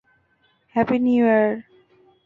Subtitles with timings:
[0.75, 1.49] Happy new year!